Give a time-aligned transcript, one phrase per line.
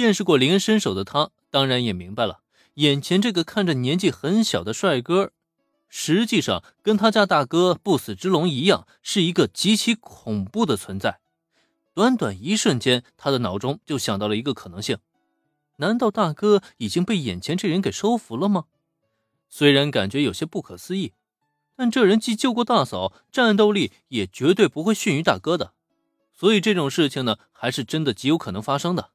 [0.00, 2.40] 见识过林恩身手的他，当然也明白了，
[2.74, 5.32] 眼前这个看着年纪很小的帅哥，
[5.88, 11.20] 实际上跟他家大哥不死之龙一样，是一个极其恐怖的存在。
[11.92, 14.96] 短短一瞬间，他的脑中就想到了一个可能性：
[15.76, 18.64] 难道大哥已经被眼前这人给收服了吗？
[19.48, 21.12] 虽然感觉有些不可思议，
[21.76, 25.74] 但这人既救过大嫂，战斗力也绝对不会逊于大哥的，
[26.32, 29.10] 所以这种事情呢，还是真的极有可能发生的。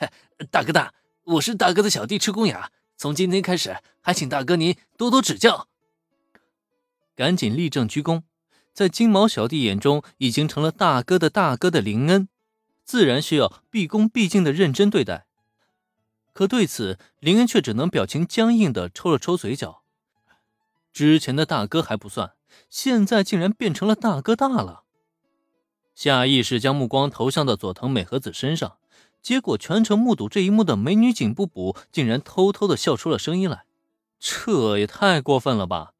[0.50, 0.94] 大哥大，
[1.24, 5.68] 我是大哥的小弟赤公雅，从今天开始，还请大哥您多多指教。
[7.14, 8.22] 赶紧立正鞠躬，
[8.72, 12.28] 在金毛小弟眼中，已经成了大哥的大哥的林恩，
[12.84, 15.26] 自然需要毕恭毕敬的认真对待。
[16.32, 19.82] 可对此，林恩却只能表情僵硬的抽了抽嘴角。
[20.92, 22.32] 之前的大哥还不算，
[22.68, 24.82] 现在竟然变成了大哥大了。
[25.94, 28.76] 下意识将目光投向到佐藤美和子身上。
[29.26, 33.64] 结果，全程目睹这一幕的美女警部补竟然偷偷的笑出了声音来，
[34.20, 35.94] 这也太过分了吧！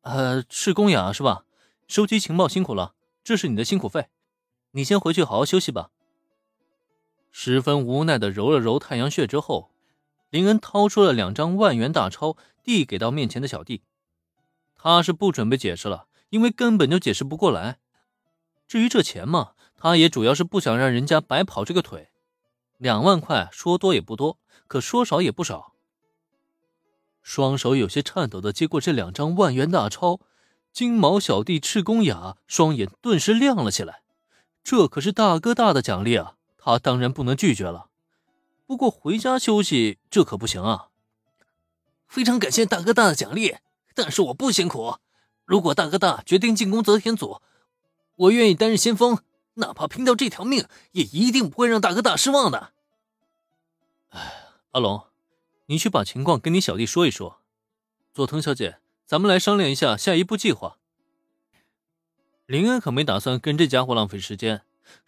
[0.00, 1.44] 呃，赤宫雅是吧？
[1.86, 4.08] 收集情报辛苦了，这是你的辛苦费，
[4.72, 5.90] 你先回去好好休息吧。
[7.30, 9.70] 十分无奈的揉了揉太阳穴之后，
[10.30, 13.82] 林恩掏出了两张万元大钞，递给到面前的小弟。
[14.74, 17.78] 他是不准备解释了，因为根本就解释不过来。
[18.66, 19.52] 至于这钱嘛。
[19.80, 22.10] 他也主要是不想让人家白跑这个腿，
[22.76, 25.72] 两万块说多也不多，可说少也不少。
[27.22, 30.20] 双手有些颤抖的接过这两张万元大钞，
[30.70, 34.02] 金毛小弟赤宫雅双眼顿时亮了起来，
[34.62, 37.86] 这可是大哥大的奖励啊，他当然不能拒绝了。
[38.66, 40.88] 不过回家休息这可不行啊！
[42.06, 43.56] 非常感谢大哥大的奖励，
[43.94, 44.96] 但是我不辛苦。
[45.46, 47.40] 如果大哥大决定进攻泽田组，
[48.16, 49.18] 我愿意担任先锋。
[49.60, 52.72] 哪怕拼掉这条命，也一定不会让大哥大失望的。
[54.08, 55.06] 哎，阿龙，
[55.66, 57.40] 你去把情况跟你小弟说一说。
[58.12, 60.78] 佐藤小姐，咱们来商量一下下一步计划。
[62.46, 64.62] 林恩可没打算跟这家伙浪费时间，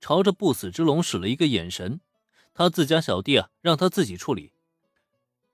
[0.00, 2.00] 朝着不死之龙使了一个眼神，
[2.52, 4.52] 他自家小弟啊，让他自己处理。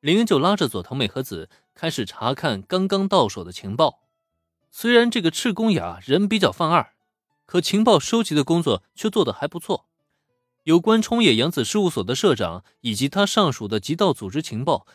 [0.00, 4.00] 林恩就拉着佐藤美和子开始查看刚刚到手的情报。
[4.70, 6.92] 虽然这个赤宫雅人比较犯二。
[7.48, 9.86] 可情报收集的工作却做得还不错，
[10.64, 14.86] 有关冲野洋子事务所的社长以及他上属的极道组织情报，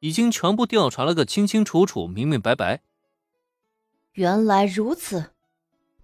[0.00, 2.82] 已经全部调查了个清清楚楚、明明白白。
[4.14, 5.30] 原来如此，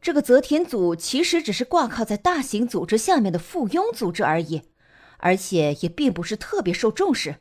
[0.00, 4.62] 这个泽田组其实只是挂靠在大型组织下面的附庸组织而已，
[5.16, 7.40] 而且也并不是特别受重视。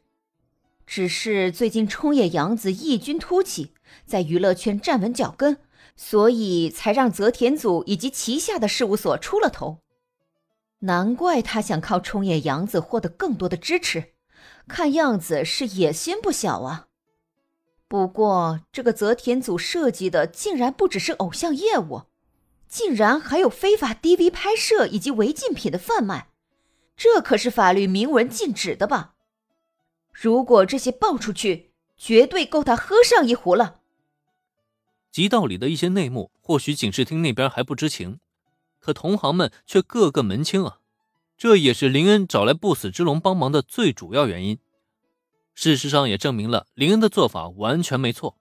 [0.87, 3.73] 只是最近冲野洋子异军突起，
[4.07, 5.59] 在娱乐圈站稳脚跟。
[6.03, 9.77] 所以才让泽田组以及旗下的事务所出了头，
[10.79, 14.15] 难怪他想靠冲野洋子获得更多的支持，
[14.67, 16.87] 看样子是野心不小啊。
[17.87, 22.01] 不过这个泽田组涉及的竟然不只是偶像业务，
[22.67, 26.29] 竟然还有非法 DV 拍摄以及违禁品的贩卖，
[26.97, 29.13] 这可是法律明文禁止的吧？
[30.11, 33.80] 如果这些爆出去，绝对够他喝上一壶了。
[35.11, 38.19] 极道里的一些内幕，或许警视厅那边还不知情，
[38.79, 40.79] 可同行们却个个门清啊！
[41.37, 44.57] 这也是林恩找来不死之龙帮忙的最主要原因。
[45.53, 48.37] 事实上也证明了林恩的做法完全没错。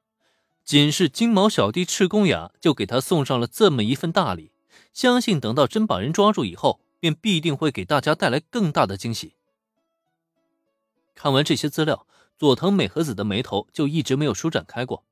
[0.62, 4.52] 仅是金毛小弟赤宫雅就给他送上了这么一份大礼，
[4.92, 9.34] 相信等到真把人抓住以后，便必定会给大家带来更大的惊喜。
[11.16, 12.06] 看完这些资料，
[12.38, 15.02] 佐藤美和子的眉头就一直没有舒展开过。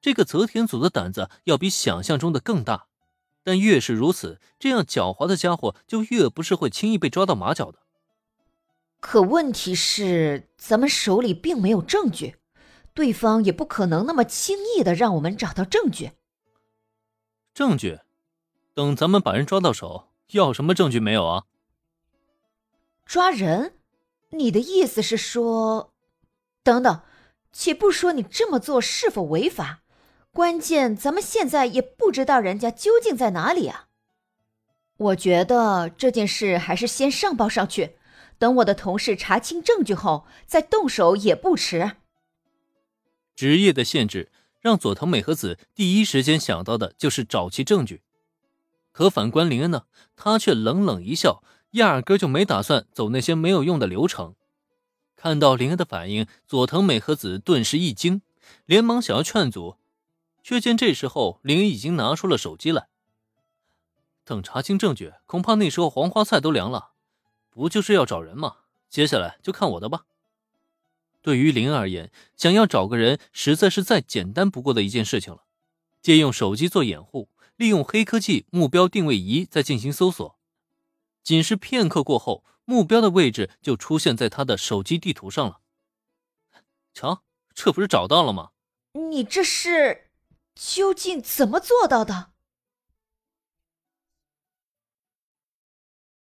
[0.00, 2.86] 这个泽田组的胆子要比想象中的更大，
[3.42, 7.80] 但越是如此，这样狡猾的家伙就越不是会轻易被抓到马脚的。
[9.00, 12.36] 可问题是，咱们手里并没有证据，
[12.94, 16.12] 对方也不可能那么轻易的让我们找到证据。
[17.54, 18.00] 证据？
[18.74, 21.44] 等咱们把人抓到手，要什么证据没有啊？
[23.04, 23.74] 抓人？
[24.30, 25.92] 你的意思是说……
[26.62, 27.00] 等等，
[27.50, 29.82] 且不说你这么做是否违法。
[30.38, 33.88] 关键，咱们现在也不知道人家究竟在哪里啊！
[34.96, 37.96] 我觉得这件事还是先上报上去，
[38.38, 41.96] 等我的同事查清证据后再动手也不迟。
[43.34, 44.30] 职业的限制
[44.60, 48.02] 让佐藤美和子第一时间想到的就是找齐证据，
[48.92, 51.42] 可反观林恩呢，他却冷冷一笑，
[51.72, 54.36] 压根就没打算走那些没有用的流程。
[55.16, 58.22] 看到林恩的反应，佐藤美和子顿时一惊，
[58.66, 59.74] 连忙想要劝阻。
[60.42, 62.88] 却见这时候林已经拿出了手机来。
[64.24, 66.92] 等查清证据，恐怕那时候黄花菜都凉了。
[67.50, 68.58] 不就是要找人吗？
[68.88, 70.04] 接下来就看我的吧。
[71.20, 75.44] 对于林而言，想要找个人，实在是再简单不过的一件事情了。
[76.00, 80.38] 借用手机做掩护，利用黑科技目标定位仪再进行搜索，
[81.24, 85.60] 仅是片刻过后，目标的位置就出现在他的手机地图上了。
[86.94, 88.50] 瞧，这不是找到了吗？
[88.92, 90.07] 你这是
[90.58, 92.32] 究竟怎么做到的？